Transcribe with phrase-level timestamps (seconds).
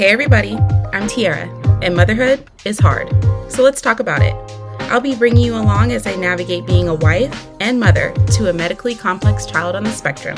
[0.00, 0.56] Hey, everybody,
[0.94, 1.46] I'm Tierra,
[1.82, 3.10] and motherhood is hard.
[3.52, 4.34] So let's talk about it.
[4.90, 8.52] I'll be bringing you along as I navigate being a wife and mother to a
[8.54, 10.36] medically complex child on the spectrum.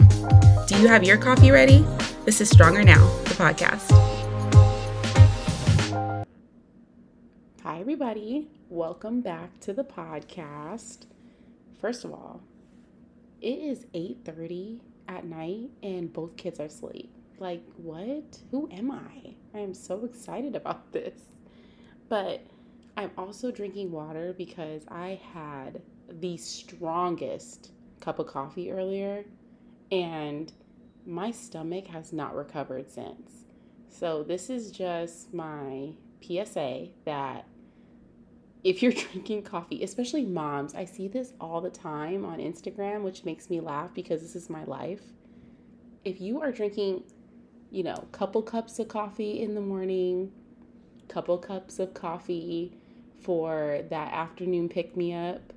[0.67, 1.87] Do you have your coffee ready?
[2.25, 3.88] This is Stronger Now, the podcast.
[7.62, 8.48] Hi, everybody.
[8.68, 11.06] Welcome back to the podcast.
[11.80, 12.40] First of all,
[13.40, 17.14] it is 8:30 at night and both kids are asleep.
[17.38, 18.40] Like, what?
[18.50, 19.36] Who am I?
[19.54, 21.20] I am so excited about this.
[22.08, 22.42] But
[22.96, 27.70] I'm also drinking water because I had the strongest
[28.00, 29.25] cup of coffee earlier
[29.90, 30.52] and
[31.06, 33.47] my stomach has not recovered since.
[33.88, 37.47] So, this is just my PSA that
[38.64, 43.25] if you're drinking coffee, especially moms, I see this all the time on Instagram, which
[43.25, 45.03] makes me laugh because this is my life.
[46.05, 47.05] If you are drinking
[47.72, 50.31] you know, couple cups of coffee in the morning,
[51.09, 52.77] couple cups of coffee
[53.23, 55.55] for that afternoon pick me up.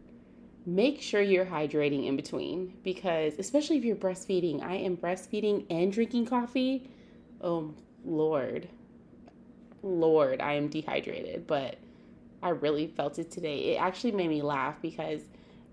[0.65, 5.91] Make sure you're hydrating in between because, especially if you're breastfeeding, I am breastfeeding and
[5.91, 6.89] drinking coffee.
[7.41, 7.73] Oh,
[8.05, 8.69] Lord.
[9.83, 11.75] Lord, I am dehydrated, but
[12.41, 13.73] I really felt it today.
[13.73, 15.21] It actually made me laugh because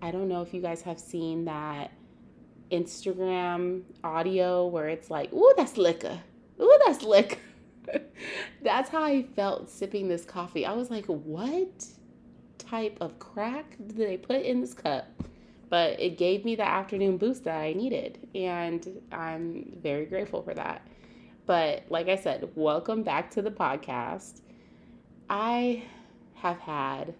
[0.01, 1.91] I don't know if you guys have seen that
[2.69, 6.19] Instagram audio where it's like, ooh, that's liquor.
[6.61, 7.37] Ooh, that's liquor.
[8.61, 10.65] that's how I felt sipping this coffee.
[10.65, 11.85] I was like, what
[12.57, 15.07] type of crack did they put in this cup?
[15.69, 18.27] But it gave me the afternoon boost that I needed.
[18.35, 20.87] And I'm very grateful for that.
[21.45, 24.41] But like I said, welcome back to the podcast.
[25.29, 25.83] I
[26.35, 27.15] have had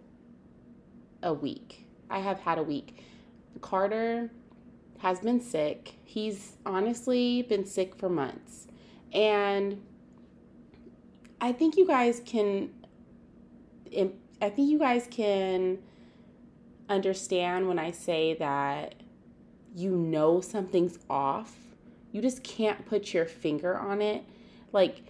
[1.23, 1.87] a week.
[2.09, 3.03] I have had a week.
[3.61, 4.29] Carter
[4.99, 5.95] has been sick.
[6.03, 8.67] He's honestly been sick for months.
[9.14, 9.81] And
[11.39, 12.72] I think you guys can
[14.42, 15.78] I think you guys can
[16.90, 18.96] understand when I say that
[19.75, 21.56] you know something's off.
[22.12, 24.23] You just can't put your finger on it.
[24.72, 25.02] Like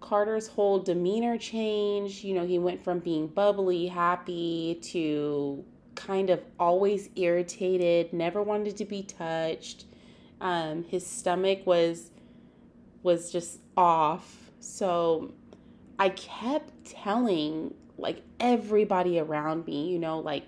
[0.00, 2.24] Carter's whole demeanor changed.
[2.24, 5.64] You know, he went from being bubbly, happy to
[5.94, 9.84] kind of always irritated, never wanted to be touched.
[10.40, 12.10] Um, his stomach was
[13.02, 14.50] was just off.
[14.60, 15.34] So
[15.98, 20.44] I kept telling like everybody around me, you know, like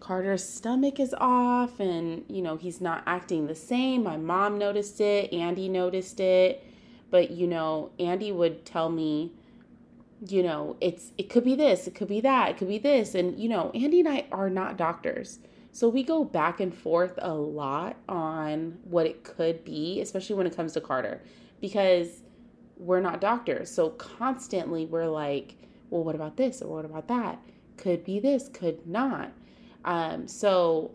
[0.00, 4.02] Carter's stomach is off and, you know, he's not acting the same.
[4.02, 6.66] My mom noticed it, Andy noticed it.
[7.10, 9.32] But, you know, Andy would tell me,
[10.26, 13.14] you know, it's it could be this, it could be that, it could be this.
[13.14, 15.38] And, you know, Andy and I are not doctors.
[15.72, 20.46] So we go back and forth a lot on what it could be, especially when
[20.46, 21.22] it comes to Carter
[21.62, 22.20] because
[22.76, 23.70] we're not doctors.
[23.70, 25.54] So constantly we're like,
[25.88, 27.38] well, what about this or what about that?
[27.78, 29.32] Could be this, could not.
[29.84, 30.90] Um, so,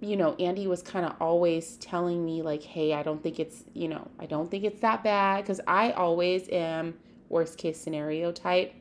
[0.00, 3.64] you know, Andy was kind of always telling me, like, hey, I don't think it's,
[3.74, 6.94] you know, I don't think it's that bad because I always am
[7.28, 8.74] worst case scenario type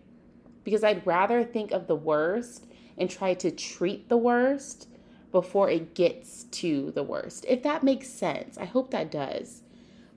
[0.63, 2.65] because I'd rather think of the worst
[2.97, 4.89] and try to treat the worst
[5.31, 7.45] before it gets to the worst.
[7.47, 8.57] If that makes sense.
[8.57, 9.61] I hope that does.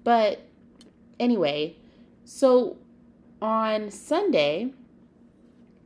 [0.03, 0.50] But
[1.21, 1.77] anyway,
[2.25, 2.79] so
[3.41, 4.73] on Sunday,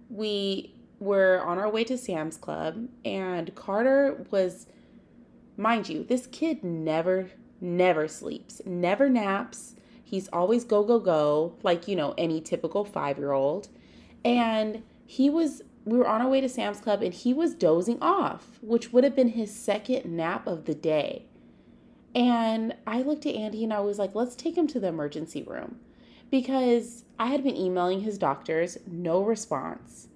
[0.08, 4.66] we were on our way to Sam's Club, and Carter was,
[5.56, 7.30] mind you, this kid never,
[7.60, 9.74] never sleeps, never naps.
[10.02, 13.68] He's always go, go, go, like, you know, any typical five year old.
[14.24, 17.98] And he was, we were on our way to Sam's Club, and he was dozing
[18.00, 21.26] off, which would have been his second nap of the day.
[22.14, 25.42] And I looked at Andy and I was like, let's take him to the emergency
[25.42, 25.80] room
[26.30, 30.08] because I had been emailing his doctors, no response.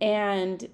[0.00, 0.68] And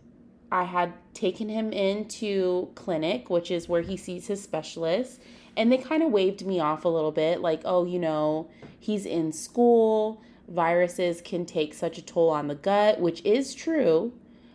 [0.51, 5.21] I had taken him into clinic, which is where he sees his specialist,
[5.57, 8.49] and they kind of waved me off a little bit like, oh, you know,
[8.79, 10.23] he's in school.
[10.49, 14.13] Viruses can take such a toll on the gut, which is true.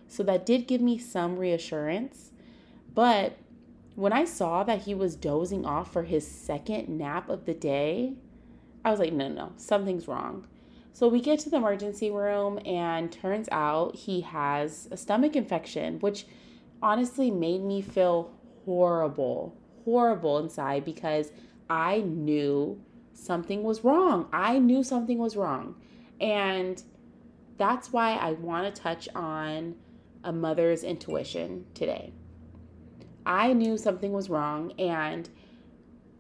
[0.08, 2.32] So that did give me some reassurance.
[2.96, 3.38] But
[3.96, 8.14] when I saw that he was dozing off for his second nap of the day,
[8.84, 10.48] I was like, no, no, no, something's wrong.
[10.94, 16.00] So we get to the emergency room, and turns out he has a stomach infection,
[16.00, 16.26] which
[16.82, 18.32] honestly made me feel
[18.66, 21.32] horrible, horrible inside because
[21.70, 22.80] I knew
[23.14, 24.28] something was wrong.
[24.32, 25.76] I knew something was wrong.
[26.20, 26.82] And
[27.58, 29.76] that's why I want to touch on
[30.24, 32.14] a mother's intuition today.
[33.26, 35.30] I knew something was wrong and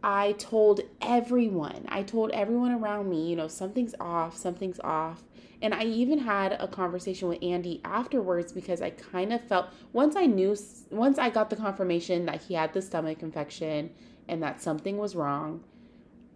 [0.03, 5.23] I told everyone, I told everyone around me, you know, something's off, something's off.
[5.61, 10.17] And I even had a conversation with Andy afterwards because I kind of felt once
[10.17, 10.57] I knew,
[10.91, 13.91] once I got the confirmation that he had the stomach infection
[14.27, 15.63] and that something was wrong,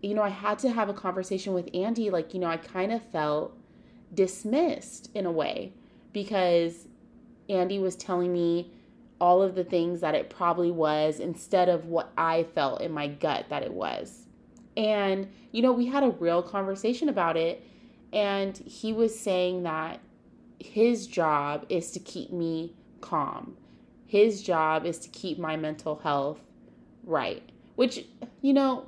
[0.02, 2.10] you know, I had to have a conversation with Andy.
[2.10, 3.58] Like, you know, I kind of felt
[4.14, 5.74] dismissed in a way
[6.14, 6.88] because
[7.50, 8.72] Andy was telling me
[9.20, 13.08] all of the things that it probably was instead of what I felt in my
[13.08, 14.26] gut that it was.
[14.76, 17.64] And, you know, we had a real conversation about it
[18.14, 20.00] and he was saying that
[20.60, 23.58] his job is to keep me calm.
[24.06, 26.40] His job is to keep my mental health
[27.04, 27.44] right.
[27.76, 28.06] Which,
[28.42, 28.88] you know,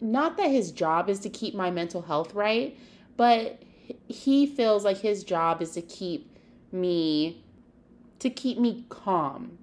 [0.00, 2.76] not that his job is to keep my mental health right,
[3.16, 3.62] but
[4.08, 6.36] he feels like his job is to keep
[6.72, 7.43] me
[8.24, 9.58] to keep me calm,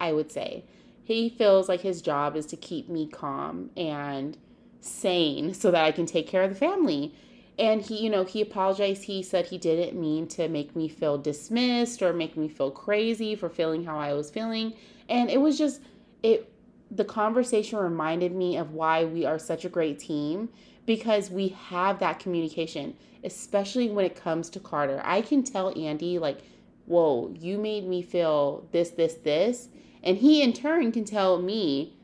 [0.00, 0.64] I would say.
[1.02, 4.38] He feels like his job is to keep me calm and
[4.80, 7.12] sane so that I can take care of the family.
[7.58, 9.04] And he you know he apologized.
[9.04, 13.34] He said he didn't mean to make me feel dismissed or make me feel crazy
[13.34, 14.74] for feeling how i was feeling.
[15.08, 15.80] And it was just
[16.22, 16.50] it
[16.90, 20.48] the conversation reminded me of why we are such a great team
[20.86, 22.94] because we have that communication
[23.24, 25.00] especially when it comes to carter.
[25.02, 26.40] I can tell andy like
[26.86, 29.68] whoa you made me feel this this this
[30.02, 31.96] and he in turn can tell me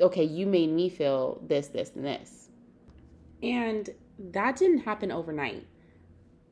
[0.00, 2.42] okay you made me feel this this and this
[3.42, 5.66] and that didn't happen overnight.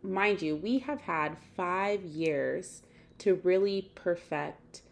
[0.03, 2.83] Mind you, we have had five years
[3.19, 4.83] to really perfect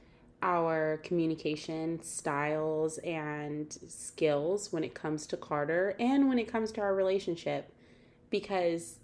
[0.41, 6.81] our communication styles and skills when it comes to Carter and when it comes to
[6.81, 7.73] our relationship.
[8.31, 8.99] Because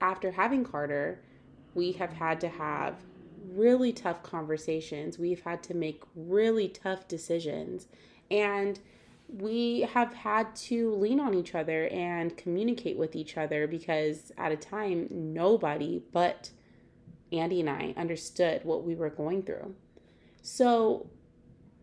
[0.00, 1.20] after having Carter,
[1.74, 2.96] we have had to have
[3.52, 5.18] really tough conversations.
[5.18, 7.86] We've had to make really tough decisions.
[8.30, 8.78] And
[9.28, 14.50] we have had to lean on each other and communicate with each other because at
[14.50, 16.50] a time nobody but
[17.32, 19.74] Andy and I understood what we were going through.
[20.42, 21.08] So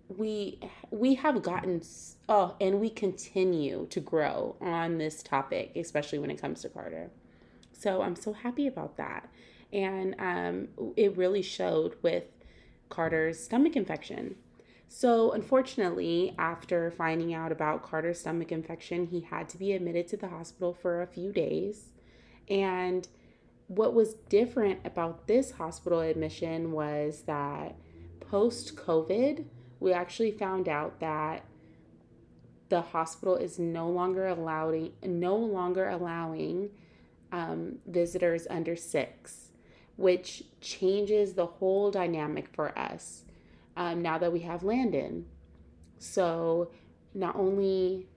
[0.09, 0.59] we
[0.91, 1.81] we have gotten
[2.27, 7.11] oh and we continue to grow on this topic especially when it comes to Carter.
[7.71, 9.29] So I'm so happy about that.
[9.73, 12.23] And um, it really showed with
[12.89, 14.35] Carter's stomach infection
[14.89, 20.17] so, unfortunately, after finding out about Carter's stomach infection, he had to be admitted to
[20.17, 21.89] the hospital for a few days.
[22.49, 23.07] And
[23.67, 27.75] what was different about this hospital admission was that
[28.21, 29.45] post COVID,
[29.79, 31.43] we actually found out that
[32.69, 36.69] the hospital is no longer allowing no longer allowing
[37.31, 39.46] um, visitors under six,
[39.97, 43.23] which changes the whole dynamic for us
[43.75, 45.25] um, now that we have Landon.
[45.99, 46.71] So
[47.13, 48.07] not only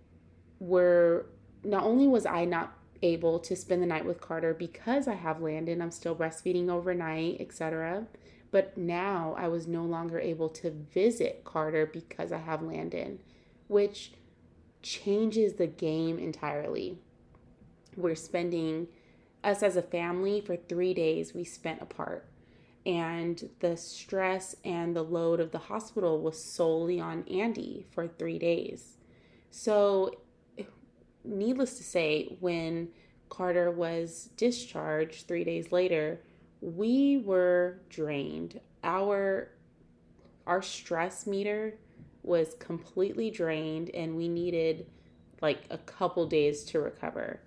[0.59, 1.27] were
[1.65, 5.41] not only was I not able to spend the night with Carter because I have
[5.41, 8.07] Landon, I'm still breastfeeding overnight, etc.
[8.51, 13.21] But now I was no longer able to visit Carter because I have Landon,
[13.69, 14.13] which
[14.83, 16.99] changes the game entirely.
[17.97, 18.89] We're spending
[19.43, 22.31] us as a family for three days we spent apart
[22.87, 28.39] and the stress and the load of the hospital was solely on Andy for three
[28.39, 28.97] days.
[29.51, 30.21] So,
[31.25, 32.89] needless to say, when
[33.29, 36.21] Carter was discharged three days later,
[36.61, 38.61] we were drained.
[38.83, 39.51] Our
[40.47, 41.75] our stress meter
[42.23, 44.87] was completely drained and we needed
[45.41, 47.41] like a couple days to recover.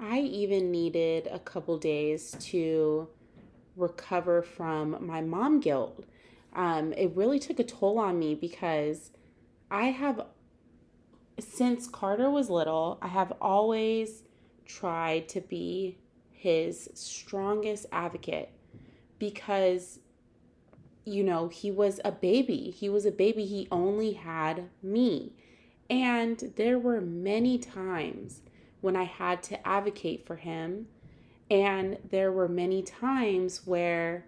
[0.00, 3.08] I even needed a couple days to
[3.76, 6.04] recover from my mom guilt.
[6.54, 9.10] Um, it really took a toll on me because
[9.70, 10.26] I have,
[11.38, 14.22] since Carter was little, I have always
[14.64, 15.98] tried to be
[16.30, 18.50] his strongest advocate
[19.18, 19.98] because,
[21.04, 22.70] you know, he was a baby.
[22.70, 23.44] He was a baby.
[23.44, 25.32] He only had me.
[25.90, 28.42] And there were many times
[28.80, 30.86] when I had to advocate for him
[31.50, 34.26] and there were many times where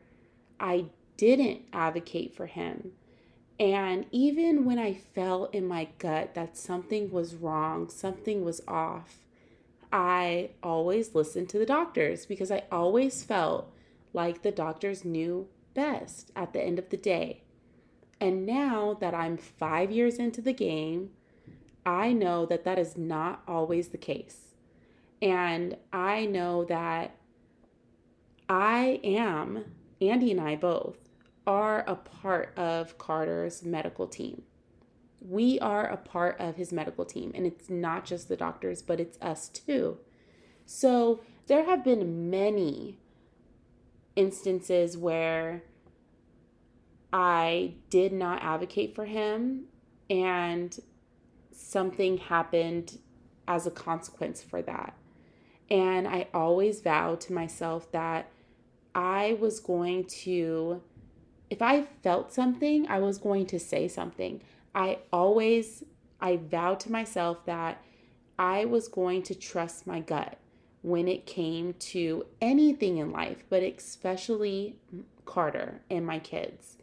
[0.59, 2.93] I didn't advocate for him.
[3.59, 9.19] And even when I felt in my gut that something was wrong, something was off,
[9.93, 13.71] I always listened to the doctors because I always felt
[14.15, 17.43] like the doctors knew best at the end of the day.
[18.19, 21.11] And now that I'm five years into the game,
[21.85, 24.55] I know that that is not always the case.
[25.23, 27.17] And I know that
[28.49, 29.65] I am,
[30.01, 30.97] Andy and I both,
[31.47, 34.43] are a part of Carter's medical team.
[35.21, 39.01] We are a part of his medical team, and it's not just the doctors, but
[39.01, 39.99] it's us too.
[40.65, 42.99] So there have been many
[44.17, 45.65] instances where
[47.13, 49.65] I did not advocate for him
[50.09, 50.79] and
[51.53, 52.99] something happened
[53.47, 54.95] as a consequence for that.
[55.71, 58.29] And I always vowed to myself that
[58.95, 60.83] I was going to,
[61.49, 64.43] if I felt something, I was going to say something.
[64.75, 65.85] I always,
[66.21, 67.83] I vowed to myself that
[68.39, 70.39] I was going to trust my gut
[70.83, 74.77] when it came to anything in life, but especially
[75.25, 76.79] Carter and my kids.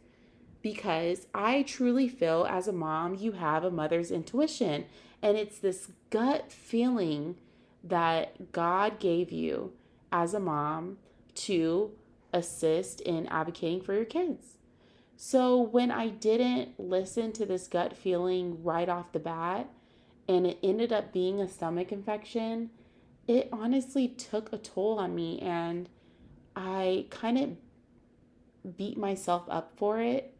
[0.62, 4.86] Because I truly feel as a mom, you have a mother's intuition.
[5.22, 7.36] And it's this gut feeling
[7.84, 9.72] that God gave you
[10.10, 10.98] as a mom
[11.34, 11.92] to
[12.32, 14.58] assist in advocating for your kids.
[15.16, 19.68] So when I didn't listen to this gut feeling right off the bat,
[20.28, 22.70] and it ended up being a stomach infection,
[23.26, 25.88] it honestly took a toll on me and
[26.54, 30.34] I kind of beat myself up for it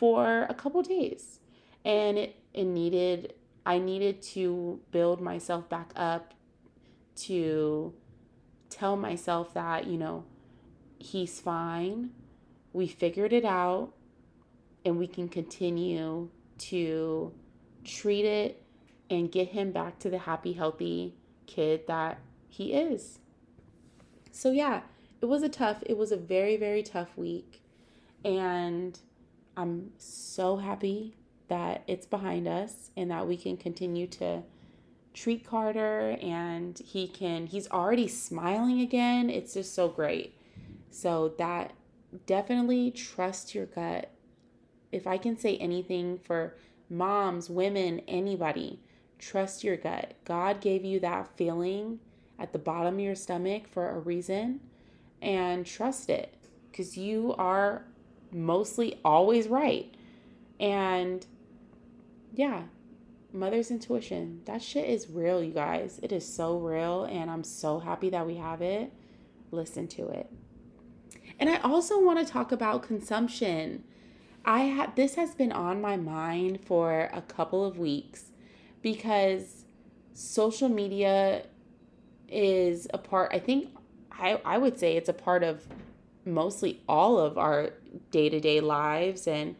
[0.00, 1.40] for a couple days.
[1.84, 3.34] And it, it needed
[3.66, 6.32] I needed to build myself back up
[7.14, 7.92] to
[8.70, 10.24] tell myself that, you know,
[10.98, 12.10] he's fine.
[12.72, 13.92] We figured it out
[14.86, 17.34] and we can continue to
[17.84, 18.62] treat it
[19.10, 21.14] and get him back to the happy, healthy
[21.46, 23.18] kid that he is.
[24.32, 24.80] So, yeah,
[25.20, 27.62] it was a tough, it was a very, very tough week.
[28.24, 28.98] And
[29.60, 31.16] I'm so happy
[31.48, 34.42] that it's behind us and that we can continue to
[35.12, 39.28] treat Carter and he can, he's already smiling again.
[39.28, 40.34] It's just so great.
[40.90, 41.72] So, that
[42.26, 44.10] definitely trust your gut.
[44.90, 46.56] If I can say anything for
[46.88, 48.80] moms, women, anybody,
[49.20, 50.14] Trust your gut.
[50.24, 52.00] God gave you that feeling
[52.38, 54.60] at the bottom of your stomach for a reason
[55.20, 56.34] and trust it
[56.70, 57.84] because you are
[58.32, 59.94] mostly always right.
[60.58, 61.26] And
[62.34, 62.64] yeah,
[63.32, 64.42] mother's intuition.
[64.44, 66.00] That shit is real, you guys.
[66.02, 68.92] It is so real, and I'm so happy that we have it.
[69.50, 70.30] Listen to it.
[71.38, 73.84] And I also want to talk about consumption.
[74.44, 78.30] I have this has been on my mind for a couple of weeks
[78.82, 79.64] because
[80.12, 81.44] social media
[82.28, 83.70] is a part, I think,
[84.12, 85.66] I, I would say it's a part of
[86.24, 87.70] mostly all of our
[88.10, 89.26] day to day lives.
[89.26, 89.56] And,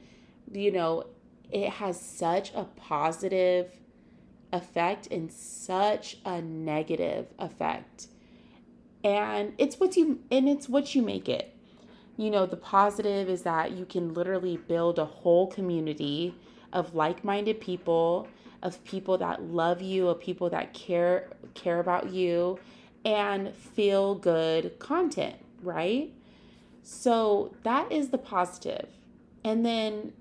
[0.51, 1.07] you know,
[1.51, 3.73] it has such a positive
[4.53, 8.09] effect and such a negative effect.
[9.03, 11.57] And it's what you and it's what you make it.
[12.17, 16.35] You know, the positive is that you can literally build a whole community
[16.73, 18.29] of like-minded people
[18.63, 22.59] of people that love you, of people that care care about you
[23.05, 26.13] and feel good content, right?
[26.83, 28.89] So that is the positive.
[29.45, 30.13] And then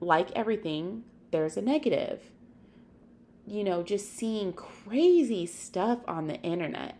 [0.00, 2.22] like everything, there's a negative.
[3.46, 6.96] You know, just seeing crazy stuff on the internet.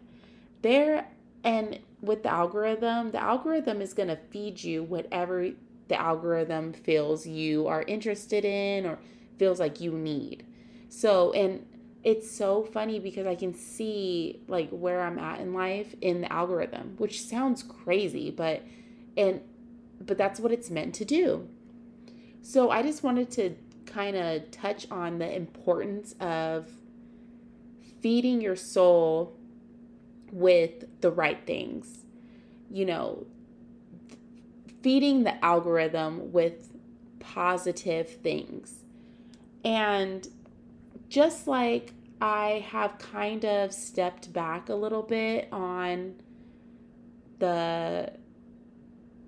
[0.63, 1.09] There
[1.45, 5.51] and with the algorithm, the algorithm is going to feed you whatever
[5.89, 8.99] the algorithm feels you are interested in or
[9.39, 10.47] feels like you need.
[10.89, 11.67] So, and
[12.03, 16.33] it's so funny because I can see like where I'm at in life in the
[16.33, 18.63] algorithm, which sounds crazy, but
[19.17, 19.41] and
[20.01, 21.49] but that's what it's meant to do.
[22.43, 23.55] So, I just wanted to
[23.85, 26.69] kind of touch on the importance of
[28.01, 29.37] feeding your soul
[30.33, 32.07] with the right things.
[32.71, 33.27] You know,
[34.83, 36.71] feeding the algorithm with
[37.19, 38.85] positive things
[39.65, 40.27] and
[41.11, 46.15] just like I have kind of stepped back a little bit on
[47.39, 48.13] the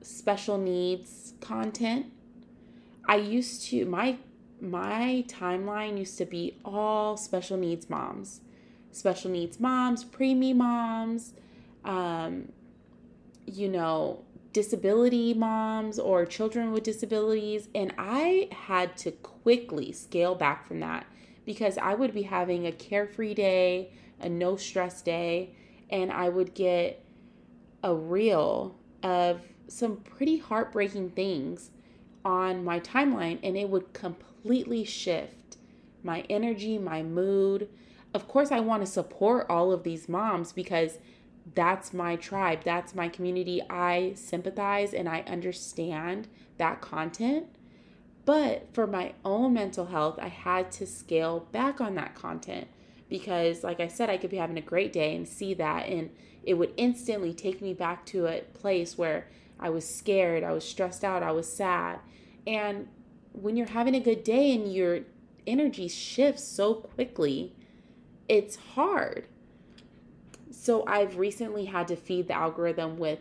[0.00, 2.06] special needs content,
[3.06, 4.18] I used to my
[4.60, 8.42] my timeline used to be all special needs moms,
[8.92, 11.34] special needs moms, preemie moms,
[11.84, 12.52] um,
[13.44, 14.22] you know,
[14.52, 17.68] disability moms or children with disabilities.
[17.74, 21.06] And I had to quickly scale back from that
[21.44, 25.54] because I would be having a carefree day, a no stress day,
[25.90, 27.04] and I would get
[27.82, 31.70] a reel of some pretty heartbreaking things
[32.24, 35.56] on my timeline, and it would completely shift
[36.02, 37.68] my energy, my mood.
[38.14, 40.98] Of course, I want to support all of these moms because
[41.54, 43.62] that's my tribe, that's my community.
[43.68, 47.46] I sympathize and I understand that content.
[48.24, 52.68] But for my own mental health, I had to scale back on that content
[53.08, 56.10] because, like I said, I could be having a great day and see that, and
[56.44, 60.68] it would instantly take me back to a place where I was scared, I was
[60.68, 62.00] stressed out, I was sad.
[62.46, 62.88] And
[63.32, 65.00] when you're having a good day and your
[65.46, 67.54] energy shifts so quickly,
[68.28, 69.26] it's hard.
[70.50, 73.20] So I've recently had to feed the algorithm with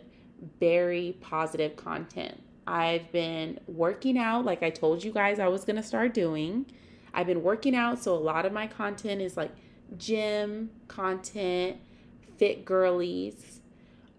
[0.59, 2.41] very positive content.
[2.67, 6.65] I've been working out, like I told you guys I was going to start doing.
[7.13, 9.51] I've been working out, so a lot of my content is like
[9.97, 11.77] gym content,
[12.37, 13.61] fit girlies,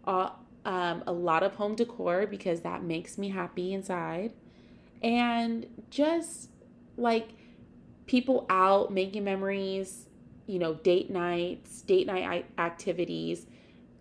[0.07, 0.31] uh,
[0.65, 4.33] um, a lot of home decor because that makes me happy inside,
[5.03, 6.51] and just
[6.97, 7.31] like
[8.07, 10.07] people out making memories,
[10.47, 13.47] you know, date nights, date night activities,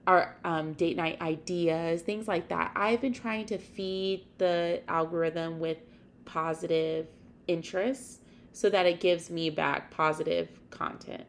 [0.08, 2.72] our um, date night ideas, things like that.
[2.76, 5.78] I've been trying to feed the algorithm with
[6.26, 7.08] positive
[7.48, 8.20] interests
[8.52, 11.24] so that it gives me back positive content,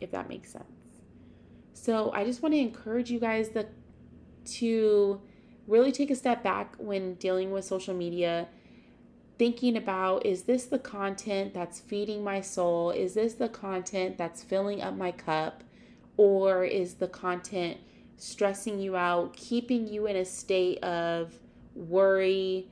[0.00, 0.64] if that makes sense.
[1.74, 3.70] So I just want to encourage you guys that
[4.44, 5.20] to
[5.66, 8.48] really take a step back when dealing with social media
[9.38, 12.90] thinking about is this the content that's feeding my soul?
[12.90, 15.64] Is this the content that's filling up my cup?
[16.16, 17.78] Or is the content
[18.16, 21.34] stressing you out, keeping you in a state of
[21.74, 22.68] worry,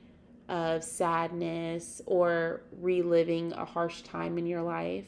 [0.47, 5.07] of sadness, or reliving a harsh time in your life?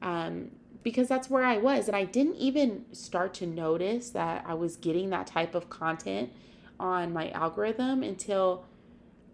[0.00, 0.50] Um,
[0.82, 1.86] because that's where I was.
[1.86, 6.32] And I didn't even start to notice that I was getting that type of content
[6.80, 8.64] on my algorithm until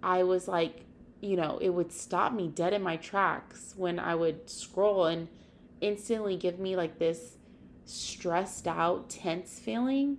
[0.02, 0.84] I was like,
[1.20, 5.28] you know, it would stop me dead in my tracks when I would scroll and
[5.80, 7.37] instantly give me like this
[7.88, 10.18] stressed out, tense feeling.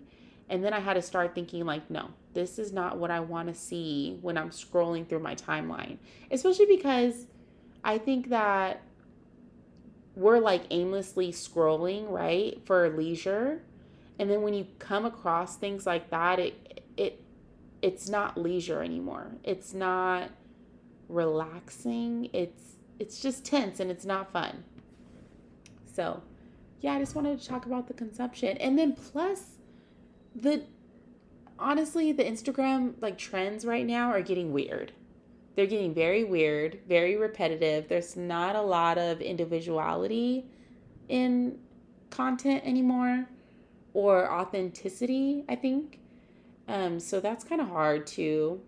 [0.49, 3.47] And then I had to start thinking, like, no, this is not what I want
[3.49, 5.97] to see when I'm scrolling through my timeline.
[6.31, 7.27] Especially because
[7.83, 8.81] I think that
[10.15, 13.61] we're like aimlessly scrolling, right, for leisure.
[14.17, 17.21] And then when you come across things like that, it it
[17.81, 19.31] it's not leisure anymore.
[19.43, 20.31] It's not
[21.07, 22.29] relaxing.
[22.33, 24.63] It's it's just tense and it's not fun.
[25.93, 26.21] So,
[26.81, 28.57] yeah, I just wanted to talk about the consumption.
[28.57, 29.57] And then plus
[30.35, 30.63] the
[31.57, 34.93] honestly, the Instagram like trends right now are getting weird.
[35.55, 37.89] They're getting very weird, very repetitive.
[37.89, 40.45] There's not a lot of individuality
[41.09, 41.59] in
[42.09, 43.25] content anymore
[43.93, 45.99] or authenticity, I think.
[46.67, 48.61] Um, so that's kind of hard too.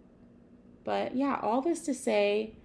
[0.83, 2.55] But yeah, all this to say,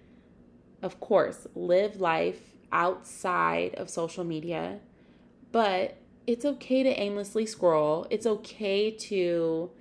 [0.81, 4.79] of course, live life outside of social media,
[5.51, 8.05] but it's okay to aimlessly scroll.
[8.09, 9.71] It's okay to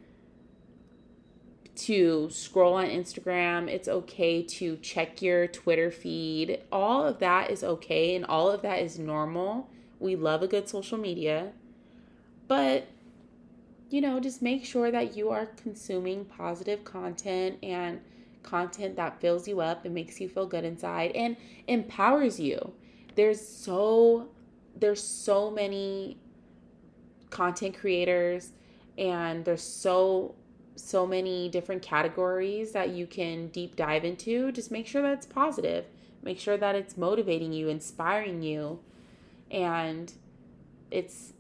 [1.75, 3.69] to scroll on Instagram.
[3.69, 6.61] It's okay to check your Twitter feed.
[6.73, 9.69] All of that is okay and all of that is normal.
[10.01, 11.53] We love a good social media.
[12.49, 12.87] But
[13.89, 18.01] you know, just make sure that you are consuming positive content and
[18.43, 22.73] content that fills you up and makes you feel good inside and empowers you.
[23.15, 24.29] There's so
[24.79, 26.19] there's so many
[27.31, 28.53] content creators
[28.99, 30.35] and there's so
[30.77, 34.53] so many different categories that you can deep dive into.
[34.53, 35.87] Just make sure that it's positive.
[36.23, 38.81] Make sure that it's motivating you, inspiring you,
[39.51, 40.13] and
[40.91, 41.33] it's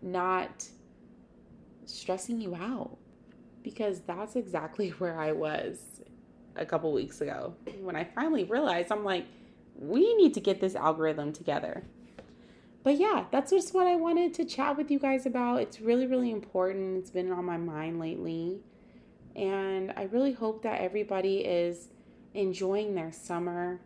[0.00, 0.66] not
[1.86, 2.96] stressing you out
[3.62, 5.78] because that's exactly where I was
[6.56, 9.26] a couple weeks ago when I finally realized I'm like,
[9.76, 11.82] we need to get this algorithm together.
[12.82, 15.60] But yeah, that's just what I wanted to chat with you guys about.
[15.60, 16.98] It's really, really important.
[16.98, 18.60] It's been on my mind lately.
[19.36, 21.88] And I really hope that everybody is
[22.34, 23.80] enjoying their summer.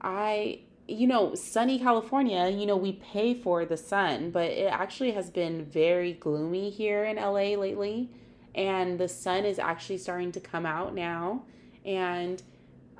[0.00, 5.12] I, you know, sunny California, you know, we pay for the sun, but it actually
[5.12, 8.10] has been very gloomy here in LA lately.
[8.54, 11.44] And the sun is actually starting to come out now
[11.84, 12.42] and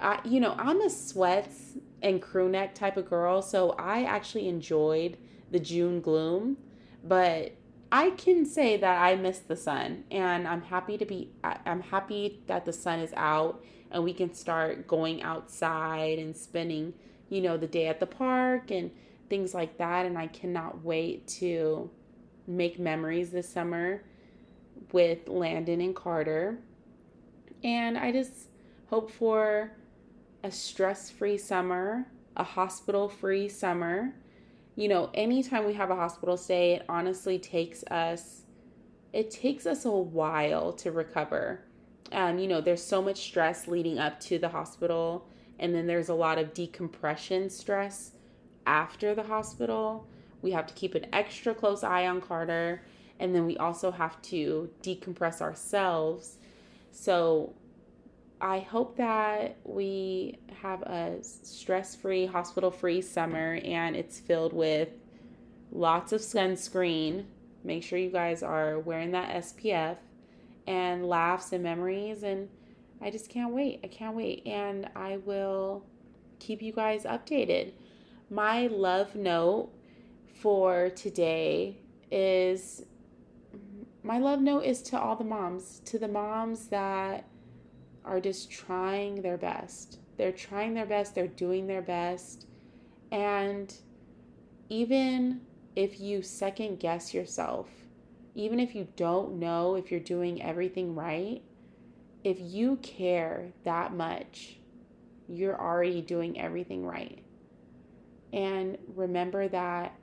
[0.00, 4.48] I, you know, I'm a sweats and crew neck type of girl, so I actually
[4.48, 5.16] enjoyed
[5.50, 6.56] the June gloom,
[7.04, 7.52] but
[7.92, 12.40] I can say that I miss the sun and I'm happy to be I'm happy
[12.46, 16.94] that the sun is out and we can start going outside and spending,
[17.28, 18.92] you know, the day at the park and
[19.28, 21.90] things like that and I cannot wait to
[22.46, 24.04] make memories this summer
[24.92, 26.60] with Landon and Carter.
[27.64, 28.50] And I just
[28.90, 29.70] Hope for
[30.42, 34.14] a stress free summer, a hospital free summer.
[34.76, 38.42] You know, anytime we have a hospital stay, it honestly takes us
[39.12, 41.64] it takes us a while to recover.
[42.12, 45.26] Um, you know, there's so much stress leading up to the hospital
[45.58, 48.12] And then there's a lot of decompression stress
[48.66, 50.06] after the hospital.
[50.42, 52.82] We have to keep an extra close eye on Carter.
[53.18, 56.38] And then we also have to decompress ourselves.
[56.90, 57.52] So
[58.40, 64.88] I hope that we have a stress free, hospital free summer and it's filled with
[65.70, 67.26] lots of sunscreen.
[67.64, 69.96] Make sure you guys are wearing that SPF
[70.66, 72.22] and laughs and memories.
[72.22, 72.48] And
[73.02, 73.80] I just can't wait.
[73.84, 74.46] I can't wait.
[74.46, 75.84] And I will
[76.38, 77.72] keep you guys updated.
[78.30, 79.70] My love note
[80.32, 81.76] for today
[82.10, 82.84] is
[84.02, 87.26] my love note is to all the moms, to the moms that
[88.04, 89.98] are just trying their best.
[90.16, 92.46] They're trying their best, they're doing their best.
[93.10, 93.74] And
[94.68, 95.40] even
[95.76, 97.68] if you second guess yourself,
[98.34, 101.42] even if you don't know if you're doing everything right,
[102.22, 104.58] if you care that much,
[105.28, 107.24] you're already doing everything right.
[108.32, 109.94] And remember that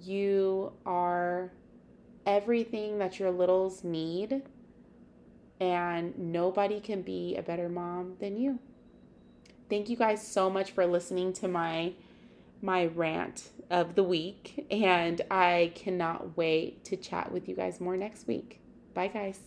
[0.00, 1.52] you are
[2.26, 4.42] everything that your littles need
[5.62, 8.58] and nobody can be a better mom than you.
[9.70, 11.92] Thank you guys so much for listening to my
[12.60, 17.96] my rant of the week and I cannot wait to chat with you guys more
[17.96, 18.60] next week.
[18.92, 19.38] Bye guys.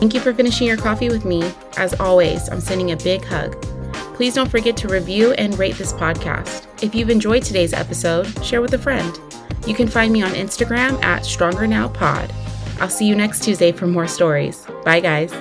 [0.00, 1.42] Thank you for finishing your coffee with me.
[1.76, 3.60] As always, I'm sending a big hug.
[4.14, 6.66] Please don't forget to review and rate this podcast.
[6.82, 9.18] If you've enjoyed today's episode, share with a friend.
[9.66, 11.94] You can find me on Instagram at StrongerNowPod.
[11.94, 12.45] Pod.
[12.80, 14.66] I'll see you next Tuesday for more stories.
[14.84, 15.32] Bye, guys.